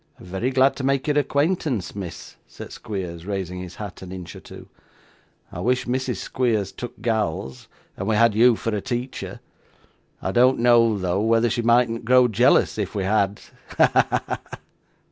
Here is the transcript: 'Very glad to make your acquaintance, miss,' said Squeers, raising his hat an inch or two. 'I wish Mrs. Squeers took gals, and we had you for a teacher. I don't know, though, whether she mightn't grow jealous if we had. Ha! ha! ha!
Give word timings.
'Very 0.19 0.49
glad 0.49 0.75
to 0.75 0.83
make 0.83 1.05
your 1.05 1.19
acquaintance, 1.19 1.95
miss,' 1.95 2.35
said 2.47 2.71
Squeers, 2.73 3.27
raising 3.27 3.59
his 3.59 3.75
hat 3.75 4.01
an 4.01 4.11
inch 4.11 4.35
or 4.35 4.39
two. 4.39 4.67
'I 5.51 5.59
wish 5.59 5.85
Mrs. 5.85 6.15
Squeers 6.15 6.71
took 6.71 6.99
gals, 7.03 7.67
and 7.95 8.07
we 8.07 8.15
had 8.15 8.33
you 8.33 8.55
for 8.55 8.75
a 8.75 8.81
teacher. 8.81 9.41
I 10.19 10.31
don't 10.31 10.57
know, 10.57 10.97
though, 10.97 11.21
whether 11.21 11.51
she 11.51 11.61
mightn't 11.61 12.03
grow 12.03 12.27
jealous 12.27 12.79
if 12.79 12.95
we 12.95 13.03
had. 13.03 13.41
Ha! 13.77 13.91
ha! 14.09 14.23
ha! 14.25 14.57